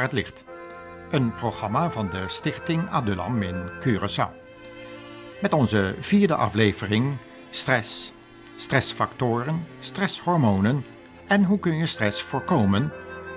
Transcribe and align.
Het 0.00 0.12
licht. 0.12 0.44
Een 1.10 1.34
programma 1.34 1.90
van 1.90 2.10
de 2.10 2.24
Stichting 2.26 2.90
Adulam 2.90 3.42
in 3.42 3.70
Curaçao. 3.80 4.30
Met 5.40 5.52
onze 5.52 5.94
vierde 5.98 6.34
aflevering 6.34 7.16
Stress, 7.50 8.12
stressfactoren, 8.56 9.66
stresshormonen 9.80 10.84
en 11.26 11.44
hoe 11.44 11.58
kun 11.58 11.76
je 11.76 11.86
stress 11.86 12.22
voorkomen, 12.22 12.92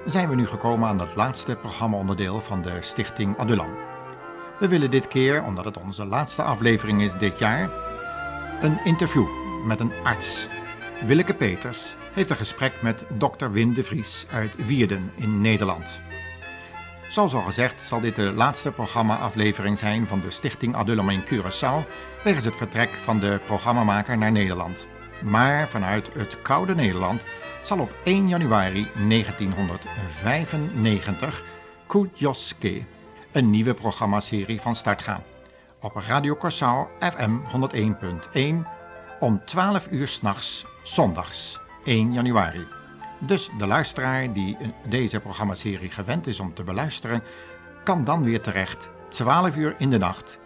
zijn 0.06 0.30
we 0.30 0.36
nu 0.36 0.46
gekomen 0.46 0.88
aan 0.88 1.00
het 1.00 1.16
laatste 1.16 1.56
programmaonderdeel 1.56 2.42
van 2.42 2.62
de 2.62 2.78
Stichting 2.80 3.38
Adulam. 3.38 3.76
We 4.60 4.68
willen 4.68 4.92
dit 4.92 5.08
keer, 5.08 5.44
omdat 5.44 5.66
het 5.66 5.78
onze 5.78 6.06
laatste 6.06 6.44
aflevering 6.44 7.02
is 7.02 7.14
dit 7.14 7.40
jaar, 7.40 7.70
een 8.62 8.78
interview 8.84 9.28
met 9.66 9.80
een 9.80 9.94
arts. 10.04 10.48
Willeke 11.06 11.34
Peters 11.34 11.96
heeft 12.14 12.30
een 12.30 12.36
gesprek 12.36 12.82
met 12.82 13.06
dokter 13.10 13.52
Wim 13.52 13.74
de 13.74 13.84
Vries 13.84 14.26
uit 14.32 14.66
Wierden 14.66 15.12
in 15.16 15.42
Nederland. 15.42 16.02
Zoals 17.10 17.34
al 17.34 17.42
gezegd 17.42 17.82
zal 17.82 18.00
dit 18.00 18.16
de 18.16 18.32
laatste 18.32 18.72
programma-aflevering 18.72 19.80
zijn 19.80 20.08
van 20.08 20.22
de 20.22 20.32
Stichting 20.32 20.76
Adulam 20.76 21.10
in 21.10 21.24
Curaçao 21.24 21.88
wegens 22.24 22.46
het 22.46 22.56
vertrek 22.56 22.94
van 22.94 23.20
de 23.20 23.40
programmamaker 23.46 24.18
naar 24.18 24.32
Nederland. 24.32 24.88
Maar 25.24 25.68
vanuit 25.68 26.10
het 26.14 26.42
koude 26.42 26.76
Nederland 26.76 27.26
zal 27.62 27.80
op 27.80 27.96
1 28.04 28.28
januari 28.28 28.88
1995 29.08 31.44
Kudjoske, 31.88 32.84
een 33.32 33.50
nieuwe 33.50 33.74
programmaserie 33.74 34.62
van 34.62 34.76
start 34.76 35.02
gaan. 35.02 35.24
Op 35.82 35.96
Radio 35.96 36.38
Curaçao 36.38 36.88
FM 37.00 37.38
101.1 38.36 38.40
om 39.20 39.42
12 39.46 39.88
uur 39.92 40.08
s'nachts 40.08 40.66
zondags 40.84 41.60
1 41.84 42.14
januari. 42.14 42.75
Dus 43.26 43.50
de 43.58 43.68
luisteraar 43.68 44.34
die 44.34 44.58
deze 44.90 45.20
programmaserie 45.20 45.90
gewend 45.90 46.28
is 46.28 46.40
om 46.40 46.54
te 46.54 46.64
beluisteren, 46.64 47.24
kan 47.84 48.04
dan 48.04 48.24
weer 48.24 48.42
terecht 48.42 48.90
12 49.10 49.56
uur 49.56 49.76
in 49.78 49.90
de 49.90 49.98
nacht 49.98 50.40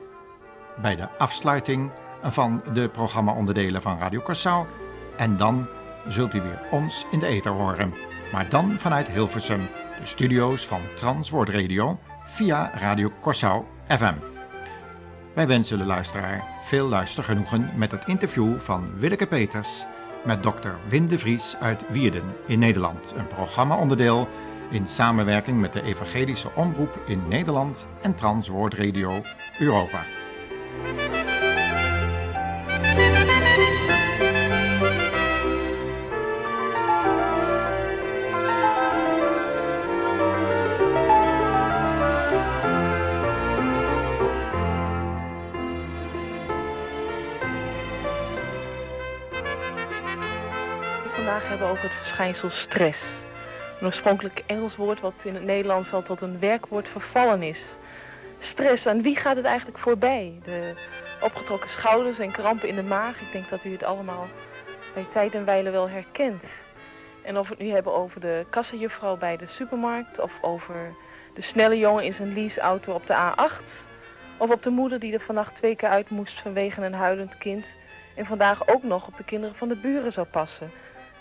bij 0.82 0.96
de 0.96 1.18
afsluiting 1.18 1.92
van 2.24 2.62
de 2.74 2.90
programmaonderdelen 2.90 3.82
van 3.82 3.98
Radio 3.98 4.22
Curaçao 4.22 4.68
en 5.18 5.38
dan 5.38 5.68
zult 6.08 6.34
u 6.34 6.42
weer 6.42 6.62
ons 6.72 7.06
in 7.12 7.20
de 7.20 7.26
ether 7.26 7.52
horen. 7.52 7.94
Maar 8.32 8.50
dan 8.50 8.80
vanuit 8.80 9.08
Hilversum, 9.08 9.68
de 10.00 10.06
studio's 10.06 10.68
van 10.68 10.82
Transwoord 10.96 11.50
Radio 11.50 12.00
via 12.26 12.72
Radio 12.74 13.12
Curaçao 13.12 13.88
FM. 13.88 14.16
Wij 15.36 15.48
wensen 15.48 15.78
de 15.78 15.86
luisteraar 15.86 16.44
veel 16.64 16.88
luistergenoegen 16.88 17.72
met 17.76 17.92
het 17.92 18.06
interview 18.06 18.60
van 18.60 19.00
Willeke 19.00 19.28
Peters 19.28 19.86
met 20.26 20.44
dokter 20.44 20.76
Wim 20.90 21.08
de 21.08 21.20
Vries 21.20 21.56
uit 21.60 21.84
Wierden 21.90 22.24
in 22.46 22.60
Nederland. 22.60 23.14
Een 23.18 23.28
programmaonderdeel 23.28 24.28
in 24.70 24.88
samenwerking 24.88 25.60
met 25.60 25.74
de 25.74 25.82
Evangelische 25.82 26.50
Omroep 26.56 27.00
in 27.06 27.28
Nederland 27.28 27.88
en 28.02 28.16
Transwoord 28.16 28.74
Radio 28.74 29.22
Europa. 29.60 30.19
Vandaag 51.30 51.50
hebben 51.50 51.68
over 51.68 51.84
het 51.84 51.94
verschijnsel 51.94 52.50
stress. 52.50 53.24
Een 53.80 53.86
oorspronkelijk 53.86 54.44
Engels 54.46 54.76
woord 54.76 55.00
wat 55.00 55.22
in 55.26 55.34
het 55.34 55.44
Nederlands 55.44 55.94
al 55.94 56.02
tot 56.02 56.22
een 56.22 56.40
werkwoord 56.40 56.90
vervallen 56.90 57.44
is. 57.44 57.78
Stress, 58.40 58.88
aan 58.88 59.02
wie 59.02 59.16
gaat 59.16 59.36
het 59.36 59.46
eigenlijk 59.46 59.78
voorbij? 59.78 60.40
De 60.44 60.74
opgetrokken 61.22 61.70
schouders 61.70 62.20
en 62.20 62.32
krampen 62.32 62.68
in 62.68 62.76
de 62.76 62.84
maag. 62.84 63.22
Ik 63.22 63.32
denk 63.32 63.50
dat 63.50 63.64
u 63.64 63.72
het 63.72 63.84
allemaal 63.84 64.28
bij 64.94 65.06
tijd 65.10 65.36
en 65.36 65.46
wijle 65.46 65.70
wel 65.70 65.90
herkent. 65.90 66.46
En 67.24 67.38
of 67.38 67.48
we 67.48 67.54
het 67.54 67.64
nu 67.64 67.72
hebben 67.72 67.94
over 67.94 68.22
de 68.22 68.46
kassajuffrouw 68.50 69.18
bij 69.18 69.38
de 69.38 69.48
supermarkt... 69.48 70.20
of 70.20 70.38
over 70.42 70.96
de 71.34 71.42
snelle 71.42 71.78
jongen 71.78 72.04
in 72.04 72.14
zijn 72.14 72.34
leaseauto 72.34 72.94
op 72.94 73.08
de 73.08 73.14
A8... 73.14 73.64
of 74.38 74.50
op 74.50 74.64
de 74.64 74.70
moeder 74.70 75.00
die 75.00 75.14
er 75.14 75.20
vannacht 75.22 75.56
twee 75.56 75.76
keer 75.76 75.90
uit 75.90 76.10
moest 76.10 76.42
vanwege 76.42 76.82
een 76.82 76.94
huilend 76.94 77.38
kind... 77.38 77.78
en 78.16 78.26
vandaag 78.26 78.68
ook 78.68 78.84
nog 78.84 79.08
op 79.08 79.18
de 79.18 79.24
kinderen 79.24 79.56
van 79.56 79.68
de 79.68 79.76
buren 79.76 80.14
zou 80.14 80.28
passen 80.28 80.72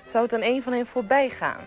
zou 0.09 0.25
het 0.25 0.33
aan 0.33 0.43
een 0.43 0.63
van 0.63 0.73
hen 0.73 0.87
voorbij 0.87 1.31
gaan. 1.31 1.67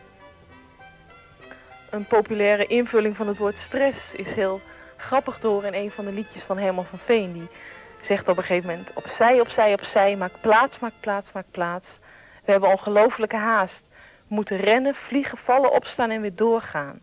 Een 1.89 2.05
populaire 2.05 2.65
invulling 2.65 3.15
van 3.15 3.27
het 3.27 3.37
woord 3.37 3.57
stress 3.57 4.13
is 4.13 4.33
heel 4.33 4.61
grappig 4.97 5.39
door 5.39 5.63
in 5.63 5.73
een 5.73 5.91
van 5.91 6.05
de 6.05 6.11
liedjes 6.11 6.43
van 6.43 6.57
Herman 6.57 6.85
van 6.85 6.99
Veen. 6.99 7.33
Die 7.33 7.49
zegt 8.01 8.27
op 8.27 8.37
een 8.37 8.43
gegeven 8.43 8.69
moment 8.69 8.93
opzij, 8.93 9.39
opzij, 9.39 9.73
opzij, 9.73 10.15
maak 10.15 10.41
plaats, 10.41 10.79
maak 10.79 10.93
plaats, 10.99 11.31
maak 11.31 11.45
plaats. 11.51 11.99
We 12.45 12.51
hebben 12.51 12.69
ongelofelijke 12.69 13.35
haast. 13.35 13.89
We 14.27 14.35
moeten 14.35 14.57
rennen, 14.57 14.95
vliegen, 14.95 15.37
vallen, 15.37 15.71
opstaan 15.71 16.09
en 16.09 16.21
weer 16.21 16.35
doorgaan. 16.35 17.01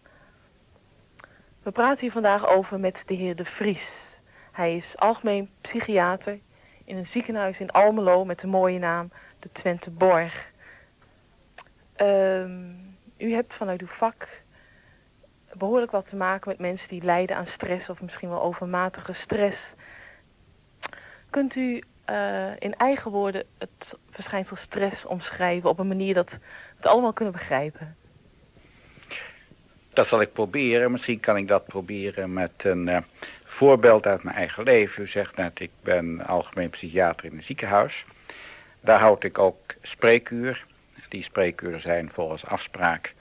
We 1.62 1.70
praten 1.70 2.00
hier 2.00 2.12
vandaag 2.12 2.48
over 2.48 2.80
met 2.80 3.02
de 3.06 3.14
heer 3.14 3.36
De 3.36 3.44
Vries. 3.44 4.20
Hij 4.52 4.76
is 4.76 4.96
algemeen 4.96 5.50
psychiater 5.60 6.38
in 6.84 6.96
een 6.96 7.06
ziekenhuis 7.06 7.60
in 7.60 7.70
Almelo 7.70 8.24
met 8.24 8.40
de 8.40 8.46
mooie 8.46 8.78
naam 8.78 9.10
de 9.38 9.48
Twente 9.52 9.90
Borg. 9.90 10.52
Um, 12.00 12.96
u 13.18 13.32
hebt 13.32 13.54
vanuit 13.54 13.80
uw 13.80 13.86
vak 13.86 14.28
behoorlijk 15.52 15.90
wat 15.90 16.06
te 16.06 16.16
maken 16.16 16.48
met 16.48 16.58
mensen 16.58 16.88
die 16.88 17.02
lijden 17.02 17.36
aan 17.36 17.46
stress 17.46 17.88
of 17.88 18.02
misschien 18.02 18.28
wel 18.28 18.42
overmatige 18.42 19.12
stress. 19.12 19.74
Kunt 21.30 21.54
u 21.54 21.82
uh, 22.10 22.50
in 22.58 22.76
eigen 22.76 23.10
woorden 23.10 23.44
het 23.58 23.96
verschijnsel 24.10 24.56
stress 24.56 25.04
omschrijven 25.04 25.70
op 25.70 25.78
een 25.78 25.88
manier 25.88 26.14
dat 26.14 26.30
we 26.32 26.38
het 26.76 26.86
allemaal 26.86 27.12
kunnen 27.12 27.34
begrijpen? 27.34 27.96
Dat 29.92 30.06
zal 30.06 30.20
ik 30.20 30.32
proberen. 30.32 30.90
Misschien 30.90 31.20
kan 31.20 31.36
ik 31.36 31.48
dat 31.48 31.66
proberen 31.66 32.32
met 32.32 32.64
een 32.64 32.88
uh, 32.88 32.98
voorbeeld 33.44 34.06
uit 34.06 34.22
mijn 34.22 34.36
eigen 34.36 34.62
leven. 34.62 35.02
U 35.02 35.06
zegt 35.06 35.36
net, 35.36 35.60
ik 35.60 35.70
ben 35.82 36.26
algemeen 36.26 36.70
psychiater 36.70 37.26
in 37.26 37.36
een 37.36 37.42
ziekenhuis. 37.42 38.04
Daar 38.80 39.00
houd 39.00 39.24
ik 39.24 39.38
ook 39.38 39.74
spreekuur 39.82 40.66
die 41.08 41.22
spreekuren 41.22 41.80
zijn 41.80 42.10
volgens 42.12 42.46
afspraak. 42.46 43.14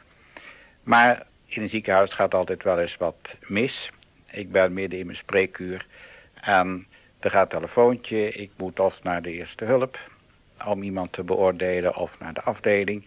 Maar 0.83 1.25
in 1.45 1.61
een 1.61 1.69
ziekenhuis 1.69 2.13
gaat 2.13 2.33
altijd 2.33 2.63
wel 2.63 2.79
eens 2.79 2.97
wat 2.97 3.35
mis. 3.41 3.91
Ik 4.31 4.51
ben 4.51 4.73
midden 4.73 4.99
in 4.99 5.05
mijn 5.05 5.17
spreekuur 5.17 5.85
en 6.33 6.87
er 7.19 7.31
gaat 7.31 7.53
een 7.53 7.59
telefoontje. 7.59 8.31
Ik 8.31 8.51
moet 8.57 8.79
of 8.79 9.03
naar 9.03 9.21
de 9.21 9.31
eerste 9.31 9.65
hulp 9.65 9.99
om 10.65 10.81
iemand 10.81 11.11
te 11.11 11.23
beoordelen 11.23 11.95
of 11.95 12.19
naar 12.19 12.33
de 12.33 12.41
afdeling. 12.41 13.05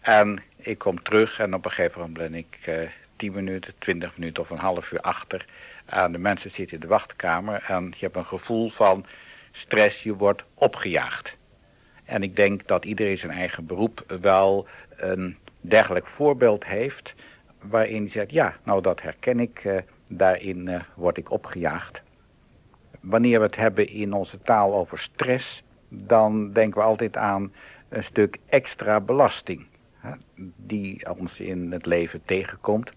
En 0.00 0.42
ik 0.56 0.78
kom 0.78 1.02
terug 1.02 1.38
en 1.38 1.54
op 1.54 1.64
een 1.64 1.70
gegeven 1.70 2.00
moment 2.00 2.18
ben 2.18 2.34
ik 2.34 2.58
uh, 2.68 2.88
10 3.16 3.32
minuten, 3.32 3.74
20 3.78 4.16
minuten 4.16 4.42
of 4.42 4.50
een 4.50 4.58
half 4.58 4.92
uur 4.92 5.00
achter. 5.00 5.44
En 5.86 6.12
de 6.12 6.18
mensen 6.18 6.50
zitten 6.50 6.74
in 6.74 6.80
de 6.80 6.86
wachtkamer 6.86 7.62
en 7.66 7.84
je 7.84 8.04
hebt 8.04 8.16
een 8.16 8.26
gevoel 8.26 8.70
van 8.70 9.06
stress, 9.52 10.02
je 10.02 10.14
wordt 10.14 10.42
opgejaagd. 10.54 11.36
En 12.10 12.22
ik 12.22 12.36
denk 12.36 12.66
dat 12.66 12.84
iedereen 12.84 13.18
zijn 13.18 13.32
eigen 13.32 13.66
beroep 13.66 14.16
wel 14.20 14.66
een 14.96 15.36
dergelijk 15.60 16.06
voorbeeld 16.06 16.66
heeft... 16.66 17.14
waarin 17.60 18.02
hij 18.02 18.10
zegt, 18.10 18.30
ja, 18.30 18.56
nou 18.62 18.82
dat 18.82 19.02
herken 19.02 19.40
ik, 19.40 19.64
uh, 19.64 19.76
daarin 20.06 20.66
uh, 20.66 20.80
word 20.94 21.16
ik 21.16 21.30
opgejaagd. 21.30 22.02
Wanneer 23.00 23.38
we 23.38 23.46
het 23.46 23.56
hebben 23.56 23.88
in 23.88 24.12
onze 24.12 24.42
taal 24.42 24.74
over 24.74 24.98
stress... 24.98 25.62
dan 25.88 26.52
denken 26.52 26.80
we 26.80 26.86
altijd 26.86 27.16
aan 27.16 27.52
een 27.88 28.04
stuk 28.04 28.38
extra 28.46 29.00
belasting... 29.00 29.66
Hè, 29.94 30.10
die 30.56 31.16
ons 31.16 31.40
in 31.40 31.72
het 31.72 31.86
leven 31.86 32.22
tegenkomt. 32.24 32.92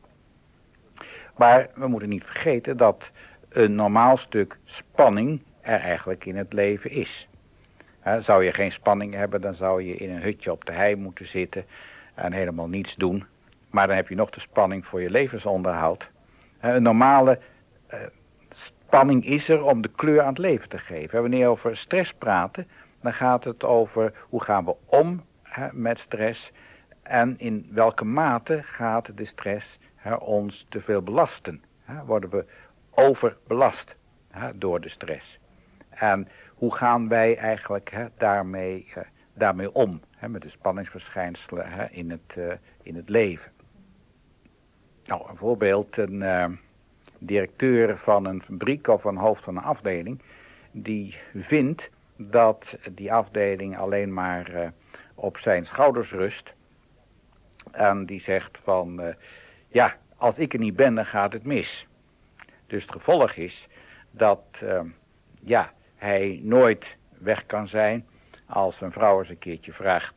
Maar 1.37 1.69
we 1.75 1.87
moeten 1.87 2.09
niet 2.09 2.23
vergeten 2.23 2.77
dat 2.77 3.11
een 3.49 3.75
normaal 3.75 4.17
stuk 4.17 4.57
spanning 4.63 5.41
er 5.61 5.79
eigenlijk 5.79 6.25
in 6.25 6.35
het 6.35 6.53
leven 6.53 6.91
is... 6.91 7.27
Zou 8.19 8.43
je 8.43 8.53
geen 8.53 8.71
spanning 8.71 9.13
hebben, 9.13 9.41
dan 9.41 9.53
zou 9.53 9.83
je 9.83 9.95
in 9.95 10.09
een 10.09 10.21
hutje 10.21 10.51
op 10.51 10.65
de 10.65 10.71
hei 10.71 10.95
moeten 10.95 11.27
zitten 11.27 11.65
en 12.13 12.33
helemaal 12.33 12.67
niets 12.67 12.95
doen. 12.95 13.25
Maar 13.69 13.87
dan 13.87 13.95
heb 13.95 14.07
je 14.07 14.15
nog 14.15 14.29
de 14.29 14.39
spanning 14.39 14.85
voor 14.85 15.01
je 15.01 15.09
levensonderhoud. 15.09 16.11
Een 16.59 16.83
normale 16.83 17.39
uh, 17.93 17.99
spanning 18.49 19.25
is 19.25 19.49
er 19.49 19.63
om 19.63 19.81
de 19.81 19.89
kleur 19.95 20.21
aan 20.21 20.27
het 20.27 20.37
leven 20.37 20.69
te 20.69 20.77
geven. 20.77 21.21
Wanneer 21.21 21.39
we 21.39 21.51
over 21.51 21.77
stress 21.77 22.13
praten, 22.13 22.67
dan 23.01 23.13
gaat 23.13 23.43
het 23.43 23.63
over 23.63 24.13
hoe 24.29 24.43
gaan 24.43 24.65
we 24.65 24.75
om 24.85 25.23
met 25.71 25.99
stress 25.99 26.51
en 27.03 27.39
in 27.39 27.69
welke 27.71 28.05
mate 28.05 28.61
gaat 28.63 29.17
de 29.17 29.25
stress 29.25 29.79
ons 30.19 30.65
te 30.69 30.81
veel 30.81 31.01
belasten. 31.01 31.63
worden 32.05 32.29
we 32.29 32.45
overbelast 32.89 33.95
door 34.55 34.81
de 34.81 34.89
stress. 34.89 35.39
En 35.89 36.27
hoe 36.63 36.75
gaan 36.75 37.07
wij 37.07 37.37
eigenlijk 37.37 37.91
hè, 37.91 38.05
daarmee, 38.17 38.87
uh, 38.97 39.03
daarmee 39.33 39.73
om, 39.73 40.01
hè, 40.17 40.29
met 40.29 40.41
de 40.41 40.49
spanningsverschijnselen 40.49 41.71
hè, 41.71 41.85
in, 41.85 42.11
het, 42.11 42.35
uh, 42.37 42.53
in 42.81 42.95
het 42.95 43.09
leven. 43.09 43.51
Nou, 45.05 45.29
een 45.29 45.37
voorbeeld, 45.37 45.97
een 45.97 46.21
uh, 46.21 46.45
directeur 47.17 47.97
van 47.97 48.25
een 48.25 48.41
fabriek 48.43 48.87
of 48.87 49.03
een 49.03 49.17
hoofd 49.17 49.43
van 49.43 49.57
een 49.57 49.63
afdeling, 49.63 50.21
die 50.71 51.17
vindt 51.35 51.89
dat 52.15 52.77
die 52.91 53.13
afdeling 53.13 53.77
alleen 53.77 54.13
maar 54.13 54.73
op 55.15 55.37
zijn 55.37 55.65
schouders 55.65 56.11
rust. 56.11 56.53
En 57.71 58.05
die 58.05 58.21
zegt 58.21 58.59
van, 58.63 59.15
ja, 59.67 59.95
als 60.15 60.37
ik 60.37 60.53
er 60.53 60.59
niet 60.59 60.75
ben, 60.75 60.95
dan 60.95 61.05
gaat 61.05 61.33
het 61.33 61.43
mis. 61.43 61.87
Dus 62.67 62.81
het 62.81 62.91
gevolg 62.91 63.31
is 63.31 63.67
dat, 64.11 64.43
ja, 65.41 65.73
hij 66.03 66.39
nooit 66.43 66.97
weg 67.17 67.45
kan 67.45 67.67
zijn. 67.67 68.05
Als 68.45 68.81
een 68.81 68.91
vrouw 68.91 69.19
eens 69.19 69.29
een 69.29 69.39
keertje 69.39 69.73
vraagt, 69.73 70.15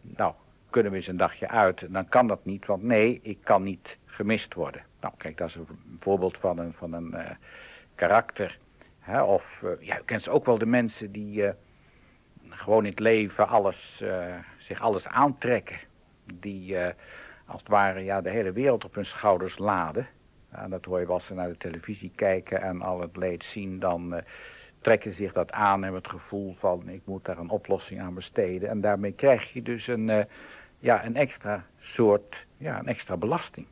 nou, 0.00 0.32
kunnen 0.70 0.92
we 0.92 0.98
eens 0.98 1.06
een 1.06 1.16
dagje 1.16 1.48
uit? 1.48 1.92
Dan 1.92 2.08
kan 2.08 2.26
dat 2.26 2.44
niet, 2.44 2.66
want 2.66 2.82
nee, 2.82 3.20
ik 3.22 3.38
kan 3.42 3.62
niet 3.62 3.98
gemist 4.04 4.54
worden. 4.54 4.84
Nou, 5.00 5.14
kijk, 5.16 5.36
dat 5.36 5.48
is 5.48 5.54
een 5.54 5.98
voorbeeld 6.00 6.36
van 6.38 6.58
een, 6.58 6.72
van 6.72 6.92
een 6.92 7.10
uh, 7.14 7.30
karakter. 7.94 8.58
Hè? 8.98 9.22
Of, 9.22 9.60
uh, 9.64 9.70
ja, 9.80 9.98
u 9.98 10.02
kent 10.04 10.28
ook 10.28 10.46
wel 10.46 10.58
de 10.58 10.66
mensen 10.66 11.12
die 11.12 11.52
gewoon 12.48 12.84
in 12.84 12.90
het 12.90 13.00
leven 13.00 13.48
alles, 13.48 14.02
zich 14.58 14.80
alles 14.80 15.06
aantrekken. 15.06 15.78
Die 16.34 16.76
als 17.46 17.60
het 17.60 17.68
ware 17.68 18.04
ja, 18.04 18.20
de 18.20 18.30
hele 18.30 18.52
wereld 18.52 18.84
op 18.84 18.94
hun 18.94 19.06
schouders 19.06 19.58
laden. 19.58 20.06
En 20.50 20.70
dat 20.70 20.84
hoor 20.84 21.00
je 21.00 21.06
als 21.06 21.26
ze 21.26 21.34
naar 21.34 21.48
de 21.48 21.56
televisie 21.56 22.12
kijken 22.14 22.62
en 22.62 22.82
al 22.82 23.00
het 23.00 23.16
leed 23.16 23.44
zien, 23.44 23.78
dan 23.78 24.22
trekken 24.86 25.12
zich 25.12 25.32
dat 25.32 25.52
aan 25.52 25.76
en 25.76 25.82
hebben 25.82 26.02
het 26.02 26.10
gevoel 26.10 26.54
van 26.58 26.88
ik 26.88 27.02
moet 27.04 27.24
daar 27.24 27.38
een 27.38 27.50
oplossing 27.50 28.00
aan 28.00 28.14
besteden. 28.14 28.68
En 28.68 28.80
daarmee 28.80 29.12
krijg 29.12 29.52
je 29.52 29.62
dus 29.62 29.86
een, 29.86 30.26
ja, 30.78 31.04
een 31.04 31.16
extra 31.16 31.66
soort, 31.78 32.46
ja, 32.56 32.78
een 32.78 32.86
extra 32.86 33.16
belasting 33.16 33.66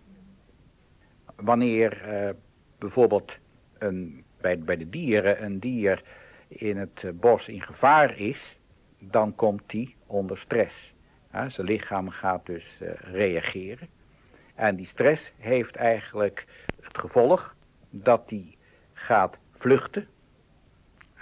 wanneer 1.37 2.03
uh, 2.09 2.31
bijvoorbeeld 2.79 3.33
een, 3.79 4.25
bij, 4.41 4.59
bij 4.59 4.77
de 4.77 4.89
dieren 4.89 5.45
een 5.45 5.59
dier 5.59 6.03
in 6.49 6.77
het 6.77 7.03
uh, 7.05 7.11
bos 7.15 7.49
in 7.49 7.63
gevaar 7.63 8.19
is, 8.19 8.59
dan 8.99 9.35
komt 9.35 9.63
die 9.67 9.95
onder 10.07 10.39
stress. 10.39 10.93
Zijn 11.49 11.67
lichaam 11.67 12.11
gaat 12.11 12.47
dus 12.47 12.81
reageren. 13.13 13.89
En 14.55 14.77
die 14.77 14.87
stress 14.87 15.33
heeft 15.37 15.77
eigenlijk 15.77 16.47
het 16.83 16.99
gevolg 16.99 17.57
dat 17.91 18.23
hij 18.27 18.57
gaat 18.93 19.39
vluchten. 19.59 20.07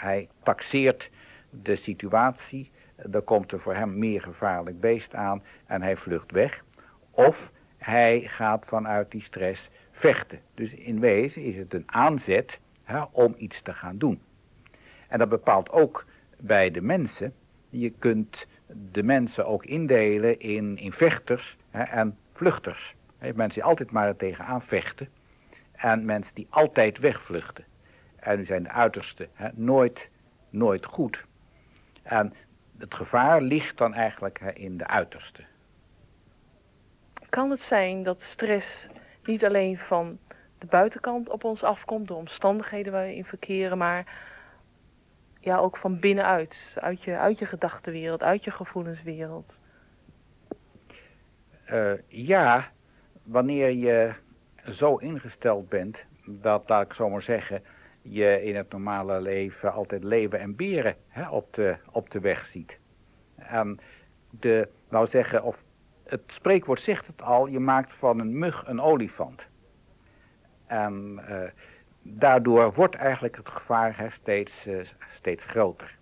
Hij 0.03 0.29
taxeert 0.43 1.11
de 1.51 1.77
situatie. 1.77 2.71
Er 3.13 3.23
komt 3.23 3.53
er 3.53 3.61
voor 3.61 3.75
hem 3.75 3.99
meer 3.99 4.23
gevaarlijk 4.23 4.81
beest 4.81 5.15
aan 5.15 5.43
en 5.67 5.83
hij 5.83 5.97
vlucht 5.97 6.31
weg. 6.31 6.65
Of 7.11 7.51
hij 7.77 8.21
gaat 8.21 8.65
vanuit 8.67 9.11
die 9.11 9.21
stress 9.21 9.71
vechten. 9.91 10.41
Dus 10.55 10.75
in 10.75 11.01
wezen 11.01 11.43
is 11.43 11.57
het 11.57 11.75
een 11.75 11.85
aanzet 11.87 12.59
hè, 12.83 13.03
om 13.11 13.35
iets 13.37 13.63
te 13.63 13.73
gaan 13.73 13.99
doen. 13.99 14.21
En 15.09 15.19
dat 15.19 15.29
bepaalt 15.29 15.71
ook 15.71 16.05
bij 16.39 16.71
de 16.71 16.81
mensen. 16.81 17.35
Je 17.69 17.91
kunt 17.91 18.47
de 18.93 19.03
mensen 19.03 19.47
ook 19.47 19.65
indelen 19.65 20.41
in, 20.41 20.79
in 20.79 20.93
vechters 20.93 21.57
hè, 21.71 21.83
en 21.83 22.17
vluchters. 22.33 22.95
Mensen 23.19 23.49
die 23.49 23.65
altijd 23.65 23.91
maar 23.91 24.17
tegenaan 24.17 24.63
vechten. 24.63 25.09
En 25.73 26.05
mensen 26.05 26.35
die 26.35 26.47
altijd 26.51 26.99
wegvluchten. 26.99 27.65
En 28.23 28.47
zijn 28.47 28.63
de 28.63 28.71
uiterste 28.71 29.29
hè, 29.33 29.49
nooit, 29.55 30.11
nooit 30.51 30.85
goed. 30.85 31.25
En 32.03 32.35
het 32.79 32.95
gevaar 32.95 33.41
ligt 33.41 33.79
dan 33.79 33.95
eigenlijk 33.95 34.41
hè, 34.41 34.53
in 34.53 34.77
de 34.77 34.87
uiterste. 34.87 35.43
Kan 37.29 37.51
het 37.51 37.61
zijn 37.61 38.03
dat 38.03 38.23
stress 38.23 38.89
niet 39.25 39.45
alleen 39.45 39.79
van 39.79 40.19
de 40.59 40.67
buitenkant 40.67 41.29
op 41.29 41.45
ons 41.45 41.63
afkomt, 41.63 42.09
de 42.09 42.15
omstandigheden 42.15 42.93
waar 42.93 43.07
we 43.07 43.15
in 43.15 43.25
verkeren, 43.25 43.79
maar 43.79 44.05
ja, 45.41 45.59
ook 45.59 45.77
van 45.77 46.01
binnenuit, 46.01 46.77
uit 46.81 47.03
je, 47.03 47.17
uit 47.17 47.39
je 47.39 47.47
gedachtenwereld, 47.47 48.23
uit 48.23 48.45
je 48.45 48.51
gevoelenswereld. 48.51 49.59
Uh, 51.71 51.93
ja, 52.09 52.71
wanneer 53.23 53.71
je 53.71 54.13
zo 54.71 54.97
ingesteld 54.97 55.69
bent, 55.69 56.05
dat, 56.27 56.69
laat 56.69 56.85
ik 56.85 56.93
zo 56.93 57.09
maar 57.11 57.23
zeggen, 57.23 57.63
je 58.03 58.43
in 58.43 58.57
het 58.57 58.73
normale 58.73 59.21
leven 59.21 59.73
altijd 59.73 60.05
leven 60.05 60.41
en 60.41 60.57
beren 60.57 60.97
hè, 61.09 61.29
op, 61.29 61.55
de, 61.55 61.77
op 61.91 62.11
de 62.11 62.21
weg 62.21 62.47
ziet. 62.47 62.79
En 63.35 63.81
de, 64.31 64.69
nou 64.89 65.07
zeggen, 65.07 65.43
of 65.43 65.63
het 66.05 66.23
spreekwoord 66.27 66.81
zegt 66.81 67.07
het 67.07 67.23
al, 67.23 67.47
je 67.47 67.61
maakt 67.61 67.93
van 67.95 68.19
een 68.19 68.39
mug 68.39 68.67
een 68.67 68.81
olifant. 68.81 69.47
En 70.67 71.21
uh, 71.29 71.37
daardoor 72.03 72.73
wordt 72.73 72.95
eigenlijk 72.95 73.37
het 73.37 73.49
gevaar 73.49 73.99
hè, 73.99 74.11
steeds, 74.11 74.67
uh, 74.67 74.81
steeds 75.15 75.45
groter. 75.45 75.97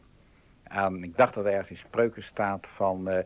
En 0.62 1.04
ik 1.04 1.16
dacht 1.16 1.34
dat 1.34 1.44
er 1.44 1.52
ergens 1.52 1.70
in 1.70 1.76
spreuken 1.76 2.22
staat 2.22 2.66
van... 2.66 3.08
Uh, 3.08 3.18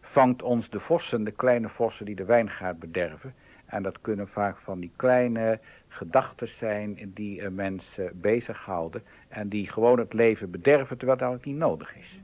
vangt 0.00 0.42
ons 0.42 0.70
de 0.70 0.80
vossen, 0.80 1.24
de 1.24 1.30
kleine 1.30 1.68
vossen 1.68 2.06
die 2.06 2.14
de 2.14 2.24
wijngaard 2.24 2.78
bederven. 2.78 3.34
En 3.68 3.82
dat 3.82 4.00
kunnen 4.00 4.28
vaak 4.28 4.58
van 4.58 4.80
die 4.80 4.92
kleine 4.96 5.60
gedachten 5.88 6.48
zijn 6.48 7.10
die 7.14 7.42
een 7.42 7.54
mens 7.54 7.98
bezighouden. 8.12 9.02
En 9.28 9.48
die 9.48 9.70
gewoon 9.70 9.98
het 9.98 10.12
leven 10.12 10.50
bederven 10.50 10.96
terwijl 10.96 11.18
het 11.18 11.28
eigenlijk 11.28 11.44
niet 11.44 11.68
nodig 11.68 11.96
is. 11.96 12.20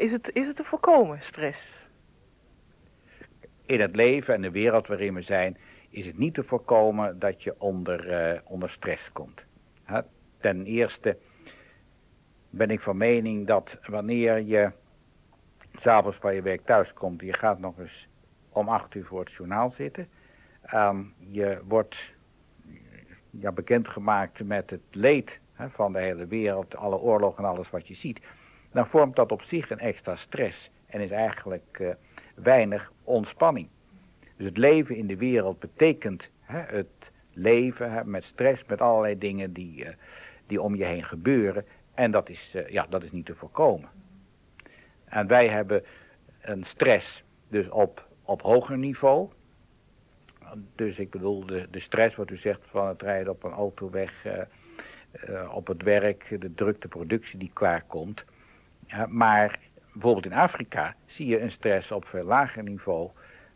is, 0.00 0.12
het, 0.12 0.30
is 0.32 0.46
het 0.46 0.56
te 0.56 0.64
voorkomen, 0.64 1.18
stress? 1.22 1.90
in 3.70 3.80
het 3.80 3.96
leven 3.96 4.34
en 4.34 4.42
de 4.42 4.50
wereld 4.50 4.86
waarin 4.86 5.14
we 5.14 5.22
zijn, 5.22 5.56
is 5.90 6.06
het 6.06 6.18
niet 6.18 6.34
te 6.34 6.42
voorkomen 6.42 7.18
dat 7.18 7.42
je 7.42 7.54
onder, 7.58 8.32
uh, 8.32 8.40
onder 8.44 8.70
stress 8.70 9.12
komt. 9.12 9.40
ten 10.40 10.64
eerste 10.64 11.16
ben 12.50 12.70
ik 12.70 12.80
van 12.80 12.96
mening 12.96 13.46
dat 13.46 13.78
wanneer 13.86 14.40
je 14.40 14.72
s'avonds 15.74 16.16
van 16.16 16.34
je 16.34 16.42
werk 16.42 16.64
thuis 16.64 16.92
komt, 16.92 17.20
je 17.20 17.32
gaat 17.32 17.58
nog 17.58 17.78
eens 17.78 18.08
om 18.52 18.68
acht 18.68 18.94
uur 18.94 19.04
voor 19.04 19.20
het 19.20 19.32
journaal 19.32 19.70
zitten. 19.70 20.08
Um, 20.74 21.14
je 21.18 21.60
wordt 21.64 21.96
ja, 23.30 23.52
bekendgemaakt 23.52 24.44
met 24.44 24.70
het 24.70 24.80
leed 24.90 25.40
van 25.68 25.92
de 25.92 25.98
hele 25.98 26.26
wereld, 26.26 26.76
alle 26.76 26.98
oorlogen 26.98 27.44
en 27.44 27.50
alles 27.50 27.70
wat 27.70 27.88
je 27.88 27.94
ziet. 27.94 28.20
Dan 28.72 28.86
vormt 28.86 29.16
dat 29.16 29.32
op 29.32 29.42
zich 29.42 29.70
een 29.70 29.78
extra 29.78 30.16
stress 30.16 30.70
en 30.86 31.00
is 31.00 31.10
eigenlijk... 31.10 31.78
Uh, 31.80 31.90
weinig 32.42 32.92
ontspanning. 33.04 33.68
Dus 34.36 34.46
het 34.46 34.56
leven 34.56 34.96
in 34.96 35.06
de 35.06 35.16
wereld 35.16 35.58
betekent 35.58 36.28
hè, 36.40 36.76
het 36.76 37.10
leven 37.32 37.92
hè, 37.92 38.04
met 38.04 38.24
stress, 38.24 38.64
met 38.64 38.80
allerlei 38.80 39.18
dingen 39.18 39.52
die, 39.52 39.84
uh, 39.84 39.90
die 40.46 40.62
om 40.62 40.74
je 40.74 40.84
heen 40.84 41.04
gebeuren. 41.04 41.64
En 41.94 42.10
dat 42.10 42.28
is, 42.28 42.52
uh, 42.56 42.68
ja, 42.68 42.86
dat 42.88 43.02
is 43.02 43.10
niet 43.10 43.26
te 43.26 43.34
voorkomen. 43.34 43.88
En 45.04 45.26
wij 45.26 45.48
hebben 45.48 45.84
een 46.40 46.64
stress 46.64 47.24
dus 47.48 47.68
op, 47.68 48.08
op 48.30 48.42
hoger 48.42 48.78
niveau. 48.78 49.28
Dus 50.74 50.98
ik 50.98 51.10
bedoel 51.10 51.46
de, 51.46 51.68
de 51.70 51.80
stress 51.80 52.16
wat 52.16 52.30
u 52.30 52.36
zegt 52.36 52.60
van 52.66 52.88
het 52.88 53.02
rijden 53.02 53.32
op 53.32 53.44
een 53.44 53.52
autoweg, 53.52 54.24
uh, 54.24 55.54
op 55.54 55.66
het 55.66 55.82
werk, 55.82 56.36
de 56.40 56.54
drukte 56.54 56.88
productie 56.88 57.38
die 57.38 57.50
klaar 57.52 57.84
komt. 57.86 58.24
maar 59.08 59.58
bijvoorbeeld 59.92 60.26
in 60.26 60.32
Afrika 60.32 60.94
zie 61.06 61.26
je 61.26 61.40
een 61.40 61.50
stress 61.50 61.90
op 61.90 62.04
veel 62.04 62.24
lager 62.24 62.62
niveau... 62.62 63.10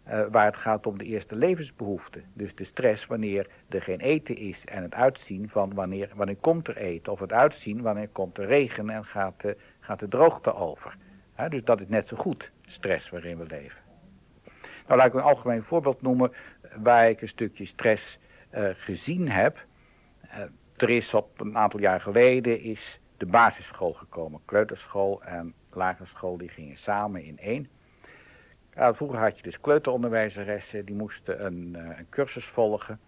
Uh, 0.09 0.25
waar 0.31 0.45
het 0.45 0.57
gaat 0.57 0.87
om 0.87 0.99
de 0.99 1.04
eerste 1.04 1.37
levensbehoeften. 1.37 2.25
Dus 2.33 2.54
de 2.54 2.64
stress 2.64 3.07
wanneer 3.07 3.47
er 3.69 3.83
geen 3.83 4.00
eten 4.00 4.37
is 4.37 4.64
en 4.64 4.83
het 4.83 4.95
uitzien 4.95 5.49
van 5.49 5.75
wanneer, 5.75 6.11
wanneer 6.14 6.37
komt 6.37 6.69
er 6.69 6.76
eten. 6.76 7.12
Of 7.12 7.21
het 7.21 7.33
uitzien 7.33 7.83
wanneer 7.83 8.09
komt 8.09 8.38
er 8.38 8.47
regen 8.47 8.90
en 8.90 9.04
gaat 9.04 9.40
de, 9.40 9.57
gaat 9.81 9.99
de 9.99 10.09
droogte 10.09 10.54
over. 10.54 10.97
Dus 11.49 11.64
dat 11.64 11.81
is 11.81 11.88
net 11.88 12.09
zo 12.09 12.16
goed 12.16 12.50
stress 12.66 13.11
waarin 13.11 13.38
we 13.38 13.47
leven. 13.47 13.84
Nou 14.87 14.99
laat 14.99 15.07
ik 15.07 15.14
een 15.14 15.21
algemeen 15.21 15.62
voorbeeld 15.62 16.03
noemen 16.03 16.33
waar 16.76 17.09
ik 17.09 17.23
een 17.23 17.29
stukje 17.29 17.64
stress 17.64 18.19
uh, 18.55 18.69
gezien 18.73 19.29
heb. 19.29 19.64
er 20.76 20.91
is 20.91 21.14
op 21.14 21.41
een 21.41 21.59
aantal 21.59 21.81
jaar 21.81 22.00
geleden 22.00 22.61
is 22.61 23.00
de 23.17 23.26
basisschool 23.26 23.93
gekomen, 23.93 24.41
kleuterschool 24.45 25.23
en 25.23 25.55
lagere 25.73 26.07
school, 26.07 26.37
die 26.37 26.49
gingen 26.49 26.76
samen 26.76 27.25
in 27.25 27.38
één. 27.38 27.69
Vroeger 28.75 29.19
had 29.19 29.37
je 29.37 29.43
dus 29.43 29.61
kleuteronderwijzeressen, 29.61 30.85
die 30.85 30.95
moesten 30.95 31.45
een, 31.45 31.75
uh, 31.76 31.99
een 31.99 32.07
cursus 32.09 32.45
volgen. 32.45 33.00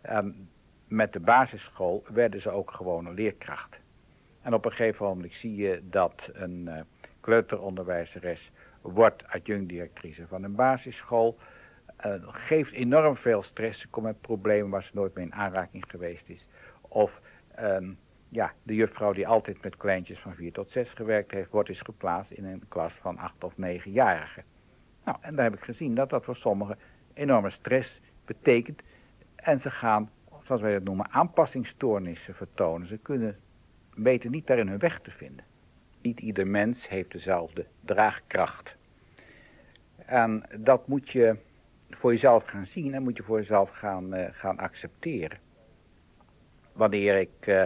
En 0.00 0.48
met 0.88 1.12
de 1.12 1.20
basisschool 1.20 2.04
werden 2.08 2.40
ze 2.40 2.50
ook 2.50 2.70
gewoon 2.70 3.06
een 3.06 3.14
leerkracht. 3.14 3.76
En 4.42 4.54
op 4.54 4.64
een 4.64 4.70
gegeven 4.70 5.06
moment 5.06 5.32
zie 5.34 5.56
je 5.56 5.82
dat 5.82 6.30
een 6.32 6.64
uh, 6.68 6.80
kleuteronderwijzeres 7.20 8.50
wordt 8.80 9.26
adjunct-directrice 9.26 10.26
van 10.26 10.42
een 10.42 10.54
basisschool. 10.54 11.38
Uh, 12.06 12.14
geeft 12.26 12.72
enorm 12.72 13.16
veel 13.16 13.42
stress, 13.42 13.80
ze 13.80 13.88
komt 13.88 14.06
met 14.06 14.20
problemen 14.20 14.70
waar 14.70 14.82
ze 14.82 14.90
nooit 14.92 15.14
mee 15.14 15.24
in 15.24 15.34
aanraking 15.34 15.84
geweest 15.88 16.28
is. 16.28 16.46
Of 16.80 17.20
um, 17.60 17.98
ja, 18.28 18.52
de 18.62 18.74
juffrouw 18.74 19.12
die 19.12 19.28
altijd 19.28 19.62
met 19.62 19.76
kleintjes 19.76 20.18
van 20.18 20.34
4 20.34 20.52
tot 20.52 20.70
6 20.70 20.90
gewerkt 20.90 21.30
heeft, 21.30 21.50
wordt 21.50 21.68
eens 21.68 21.80
geplaatst 21.80 22.30
in 22.30 22.44
een 22.44 22.62
klas 22.68 22.94
van 22.94 23.18
8 23.18 23.44
of 23.44 23.52
9-jarigen. 23.52 24.44
Nou, 25.04 25.18
en 25.20 25.34
daar 25.34 25.44
heb 25.44 25.54
ik 25.54 25.64
gezien 25.64 25.94
dat 25.94 26.10
dat 26.10 26.24
voor 26.24 26.36
sommigen 26.36 26.78
enorme 27.14 27.50
stress 27.50 28.00
betekent. 28.24 28.82
En 29.36 29.60
ze 29.60 29.70
gaan, 29.70 30.10
zoals 30.42 30.60
wij 30.60 30.72
dat 30.72 30.82
noemen, 30.82 31.10
aanpassingsstoornissen 31.10 32.34
vertonen. 32.34 32.86
Ze 32.86 32.98
kunnen 32.98 33.38
weten 33.94 34.30
niet 34.30 34.46
daarin 34.46 34.68
hun 34.68 34.78
weg 34.78 35.00
te 35.00 35.10
vinden. 35.10 35.44
Niet 36.02 36.20
ieder 36.20 36.46
mens 36.46 36.88
heeft 36.88 37.12
dezelfde 37.12 37.66
draagkracht. 37.80 38.76
En 39.96 40.42
dat 40.58 40.86
moet 40.88 41.10
je 41.10 41.36
voor 41.90 42.10
jezelf 42.10 42.44
gaan 42.44 42.66
zien 42.66 42.94
en 42.94 43.02
moet 43.02 43.16
je 43.16 43.22
voor 43.22 43.38
jezelf 43.38 43.70
gaan, 43.70 44.14
uh, 44.14 44.26
gaan 44.30 44.58
accepteren. 44.58 45.38
Wanneer 46.72 47.18
ik 47.18 47.46
uh, 47.46 47.62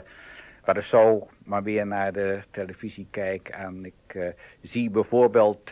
maar 0.64 0.82
zo 0.82 1.28
maar 1.44 1.62
weer 1.62 1.86
naar 1.86 2.12
de 2.12 2.42
televisie 2.50 3.06
kijk 3.10 3.48
en 3.48 3.84
ik 3.84 4.14
uh, 4.14 4.28
zie 4.62 4.90
bijvoorbeeld 4.90 5.70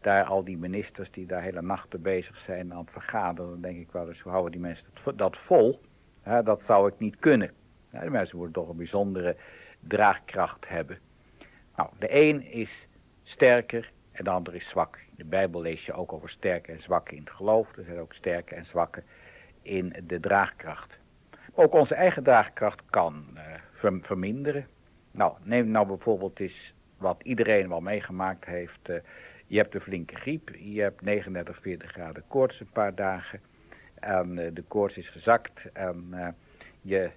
daar 0.00 0.24
al 0.24 0.44
die 0.44 0.58
ministers 0.58 1.10
die 1.10 1.26
daar 1.26 1.42
hele 1.42 1.62
nachten 1.62 2.02
bezig 2.02 2.36
zijn 2.36 2.72
aan 2.72 2.80
het 2.80 2.90
vergaderen, 2.90 3.50
dan 3.50 3.60
denk 3.60 3.78
ik 3.78 3.92
wel 3.92 4.08
eens, 4.08 4.20
hoe 4.20 4.32
houden 4.32 4.52
die 4.52 4.60
mensen 4.60 4.86
dat, 5.04 5.18
dat 5.18 5.36
vol? 5.38 5.80
dat 6.44 6.62
zou 6.62 6.88
ik 6.88 6.98
niet 6.98 7.16
kunnen. 7.18 7.50
Ja, 7.92 8.00
die 8.00 8.10
mensen 8.10 8.36
moeten 8.36 8.54
toch 8.54 8.68
een 8.68 8.76
bijzondere 8.76 9.36
draagkracht 9.80 10.68
hebben. 10.68 10.98
Nou, 11.80 11.92
de 11.98 12.14
een 12.14 12.42
is 12.42 12.88
sterker 13.22 13.92
en 14.12 14.24
de 14.24 14.30
ander 14.30 14.54
is 14.54 14.68
zwak. 14.68 14.96
In 14.96 15.14
de 15.16 15.24
Bijbel 15.24 15.60
lees 15.60 15.86
je 15.86 15.92
ook 15.92 16.12
over 16.12 16.30
sterke 16.30 16.72
en 16.72 16.80
zwakke 16.80 17.14
in 17.14 17.20
het 17.20 17.30
geloof. 17.30 17.76
Er 17.76 17.84
zijn 17.84 17.98
ook 17.98 18.14
sterke 18.14 18.54
en 18.54 18.66
zwakke 18.66 19.02
in 19.62 19.94
de 20.06 20.20
draagkracht. 20.20 20.98
Maar 21.30 21.64
ook 21.64 21.74
onze 21.74 21.94
eigen 21.94 22.22
draagkracht 22.22 22.82
kan 22.90 23.26
uh, 23.34 23.94
verminderen. 24.02 24.66
Nou, 25.10 25.34
neem 25.42 25.70
nou 25.70 25.86
bijvoorbeeld 25.86 26.40
eens 26.40 26.74
wat 26.96 27.20
iedereen 27.22 27.68
wel 27.68 27.80
meegemaakt 27.80 28.44
heeft. 28.44 28.88
Uh, 28.88 28.96
je 29.46 29.58
hebt 29.58 29.74
een 29.74 29.80
flinke 29.80 30.16
griep, 30.16 30.50
je 30.58 30.80
hebt 30.80 31.02
39, 31.02 31.60
40 31.60 31.90
graden 31.90 32.24
koorts 32.28 32.60
een 32.60 32.70
paar 32.72 32.94
dagen. 32.94 33.40
En 33.94 34.38
uh, 34.38 34.50
de 34.52 34.62
koorts 34.62 34.96
is 34.96 35.08
gezakt 35.08 35.72
en 35.72 36.14
je, 36.80 37.10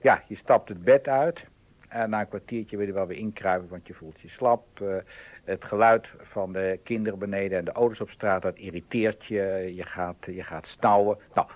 ja, 0.00 0.22
je 0.28 0.34
stapt 0.34 0.68
het 0.68 0.84
bed 0.84 1.08
uit. 1.08 1.46
En 1.90 2.10
na 2.10 2.20
een 2.20 2.28
kwartiertje 2.28 2.76
wil 2.76 2.86
je 2.86 2.92
wel 2.92 3.06
weer 3.06 3.18
inkruipen, 3.18 3.68
want 3.68 3.86
je 3.86 3.94
voelt 3.94 4.20
je 4.20 4.28
slap. 4.28 4.80
Uh, 4.82 4.96
het 5.44 5.64
geluid 5.64 6.08
van 6.18 6.52
de 6.52 6.80
kinderen 6.84 7.18
beneden 7.18 7.58
en 7.58 7.64
de 7.64 7.72
auto's 7.72 8.00
op 8.00 8.10
straat, 8.10 8.42
dat 8.42 8.56
irriteert 8.56 9.24
je. 9.24 9.72
Je 9.74 9.82
gaat, 9.82 10.16
je 10.26 10.42
gaat 10.42 10.66
stouwen. 10.66 11.18
Nou, 11.34 11.48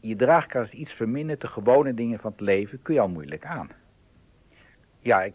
je 0.00 0.16
draagkracht 0.16 0.72
is 0.72 0.78
iets 0.78 0.92
verminderd. 0.92 1.40
De 1.40 1.46
gewone 1.46 1.94
dingen 1.94 2.18
van 2.18 2.30
het 2.30 2.40
leven 2.40 2.82
kun 2.82 2.94
je 2.94 3.00
al 3.00 3.08
moeilijk 3.08 3.44
aan. 3.44 3.70
Ja, 5.00 5.22
ik 5.22 5.34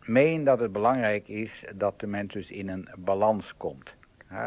meen 0.00 0.44
dat 0.44 0.60
het 0.60 0.72
belangrijk 0.72 1.28
is 1.28 1.64
dat 1.74 2.00
de 2.00 2.06
mens 2.06 2.32
dus 2.32 2.50
in 2.50 2.68
een 2.68 2.88
balans 2.98 3.56
komt. 3.56 3.94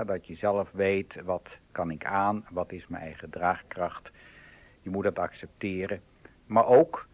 Dat 0.05 0.27
je 0.27 0.35
zelf 0.35 0.71
weet, 0.71 1.21
wat 1.23 1.49
kan 1.71 1.91
ik 1.91 2.05
aan, 2.05 2.45
wat 2.49 2.71
is 2.71 2.87
mijn 2.87 3.03
eigen 3.03 3.29
draagkracht. 3.29 4.11
Je 4.81 4.89
moet 4.89 5.03
dat 5.03 5.19
accepteren. 5.19 6.01
Maar 6.45 6.67
ook... 6.67 7.07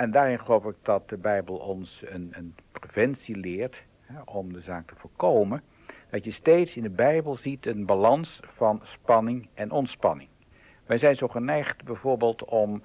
En 0.00 0.10
daarin 0.10 0.40
geloof 0.40 0.64
ik 0.64 0.76
dat 0.82 1.08
de 1.08 1.16
Bijbel 1.16 1.56
ons 1.56 2.02
een, 2.06 2.28
een 2.32 2.54
preventie 2.70 3.36
leert 3.36 3.82
hè, 4.00 4.20
om 4.24 4.52
de 4.52 4.60
zaak 4.60 4.86
te 4.88 4.94
voorkomen. 4.96 5.62
Dat 6.10 6.24
je 6.24 6.30
steeds 6.30 6.76
in 6.76 6.82
de 6.82 6.90
Bijbel 6.90 7.36
ziet 7.36 7.66
een 7.66 7.86
balans 7.86 8.40
van 8.42 8.80
spanning 8.82 9.48
en 9.54 9.70
ontspanning. 9.70 10.28
Wij 10.86 10.98
zijn 10.98 11.16
zo 11.16 11.28
geneigd 11.28 11.84
bijvoorbeeld 11.84 12.44
om 12.44 12.72
uh, 12.72 12.82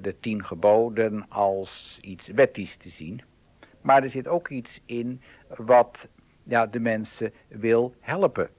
de 0.00 0.16
tien 0.20 0.44
geboden 0.44 1.26
als 1.28 1.98
iets 2.00 2.26
wettisch 2.26 2.76
te 2.76 2.88
zien. 2.88 3.22
Maar 3.80 4.02
er 4.02 4.10
zit 4.10 4.28
ook 4.28 4.48
iets 4.48 4.80
in 4.84 5.22
wat 5.56 6.08
ja, 6.42 6.66
de 6.66 6.80
mensen 6.80 7.32
wil 7.48 7.94
helpen. 8.00 8.50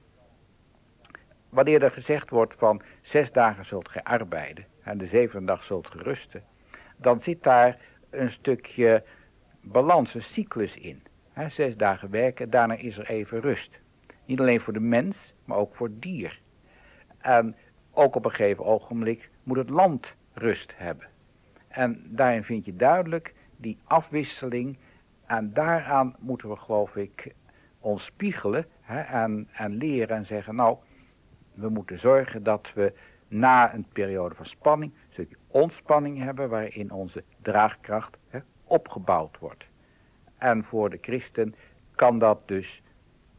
Wanneer 1.48 1.82
er 1.82 1.90
gezegd 1.90 2.30
wordt 2.30 2.54
van 2.54 2.82
zes 3.02 3.32
dagen 3.32 3.64
zult 3.64 3.88
gij 3.88 4.02
arbeiden 4.02 4.66
en 4.82 4.98
de 4.98 5.06
zevende 5.06 5.46
dag 5.46 5.64
zult 5.64 5.86
gerusten 5.86 6.44
dan 7.00 7.20
zit 7.20 7.42
daar 7.42 7.78
een 8.10 8.30
stukje 8.30 9.02
balans, 9.60 10.14
een 10.14 10.22
cyclus 10.22 10.76
in. 10.76 11.02
zes 11.48 11.76
dagen 11.76 12.10
werken, 12.10 12.50
daarna 12.50 12.74
is 12.74 12.98
er 12.98 13.10
even 13.10 13.40
rust. 13.40 13.80
Niet 14.24 14.40
alleen 14.40 14.60
voor 14.60 14.72
de 14.72 14.80
mens, 14.80 15.34
maar 15.44 15.56
ook 15.56 15.74
voor 15.74 15.86
het 15.86 16.02
dier. 16.02 16.40
En 17.18 17.56
ook 17.92 18.14
op 18.14 18.24
een 18.24 18.30
gegeven 18.30 18.64
ogenblik 18.64 19.30
moet 19.42 19.56
het 19.56 19.70
land 19.70 20.14
rust 20.32 20.72
hebben. 20.76 21.06
En 21.68 22.02
daarin 22.04 22.44
vind 22.44 22.64
je 22.64 22.76
duidelijk 22.76 23.34
die 23.56 23.78
afwisseling. 23.84 24.78
En 25.26 25.52
daaraan 25.52 26.16
moeten 26.18 26.48
we, 26.48 26.56
geloof 26.56 26.96
ik, 26.96 27.34
ons 27.80 28.04
spiegelen 28.04 28.66
en, 29.10 29.48
en 29.52 29.76
leren 29.76 30.16
en 30.16 30.26
zeggen, 30.26 30.54
nou, 30.54 30.76
we 31.54 31.68
moeten 31.68 31.98
zorgen 31.98 32.42
dat 32.42 32.70
we 32.74 32.92
na 33.28 33.74
een 33.74 33.86
periode 33.92 34.34
van 34.34 34.46
spanning 34.46 34.92
een 34.92 35.12
stukje 35.12 35.36
ontspanning 35.50 36.18
hebben 36.18 36.48
waarin 36.48 36.90
onze 36.90 37.24
draagkracht 37.42 38.16
hè, 38.28 38.38
opgebouwd 38.64 39.38
wordt. 39.38 39.64
En 40.38 40.64
voor 40.64 40.90
de 40.90 40.98
christen 41.00 41.54
kan 41.94 42.18
dat 42.18 42.48
dus 42.48 42.82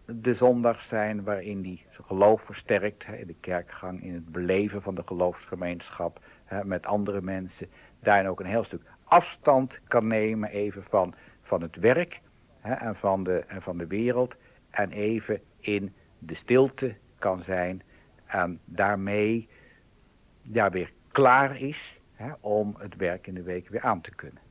de 0.05 0.33
zondag 0.33 0.81
zijn 0.81 1.23
waarin 1.23 1.63
hij 1.63 1.85
zijn 1.89 2.07
geloof 2.07 2.41
versterkt, 2.41 3.05
hè, 3.05 3.25
de 3.25 3.35
kerkgang, 3.39 4.03
in 4.03 4.13
het 4.13 4.31
beleven 4.31 4.81
van 4.81 4.95
de 4.95 5.03
geloofsgemeenschap 5.05 6.19
hè, 6.45 6.65
met 6.65 6.85
andere 6.85 7.21
mensen. 7.21 7.69
Daarin 7.99 8.27
ook 8.27 8.39
een 8.39 8.45
heel 8.45 8.63
stuk 8.63 8.81
afstand 9.03 9.79
kan 9.87 10.07
nemen 10.07 10.49
even 10.49 10.83
van, 10.83 11.13
van 11.41 11.61
het 11.61 11.75
werk 11.75 12.21
hè, 12.59 12.73
en, 12.73 12.95
van 12.95 13.23
de, 13.23 13.43
en 13.47 13.61
van 13.61 13.77
de 13.77 13.87
wereld. 13.87 14.35
En 14.69 14.91
even 14.91 15.41
in 15.59 15.93
de 16.19 16.33
stilte 16.33 16.95
kan 17.19 17.43
zijn 17.43 17.81
en 18.25 18.59
daarmee 18.65 19.47
ja, 20.41 20.69
weer 20.69 20.91
klaar 21.11 21.61
is 21.61 22.00
om 22.39 22.75
het 22.77 22.95
werk 22.95 23.27
in 23.27 23.33
de 23.33 23.43
week 23.43 23.69
weer 23.69 23.81
aan 23.81 24.01
te 24.01 24.15
kunnen. 24.15 24.41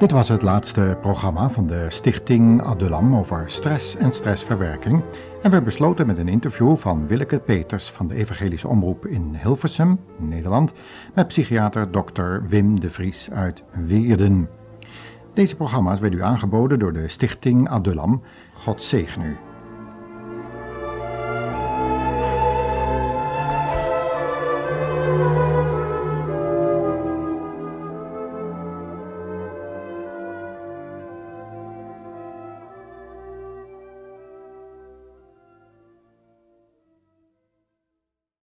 Dit 0.00 0.10
was 0.10 0.28
het 0.28 0.42
laatste 0.42 0.98
programma 1.00 1.50
van 1.50 1.66
de 1.66 1.86
Stichting 1.88 2.62
Adulam 2.62 3.16
over 3.16 3.50
stress 3.50 3.96
en 3.96 4.12
stressverwerking. 4.12 5.02
En 5.42 5.50
we 5.50 5.62
besloten 5.62 6.06
met 6.06 6.18
een 6.18 6.28
interview 6.28 6.76
van 6.76 7.06
Willeke 7.06 7.38
Peters 7.38 7.90
van 7.90 8.06
de 8.06 8.14
Evangelische 8.14 8.68
Omroep 8.68 9.06
in 9.06 9.34
Hilversum, 9.42 10.00
Nederland, 10.18 10.72
met 11.14 11.26
psychiater 11.26 11.90
Dr. 11.90 12.48
Wim 12.48 12.80
de 12.80 12.90
Vries 12.90 13.30
uit 13.30 13.62
Weerden. 13.86 14.48
Deze 15.34 15.56
programma's 15.56 16.00
werden 16.00 16.18
u 16.18 16.22
aangeboden 16.22 16.78
door 16.78 16.92
de 16.92 17.08
Stichting 17.08 17.68
Adulam. 17.68 18.22
God 18.54 18.82
zegen 18.82 19.22
u. 19.22 19.49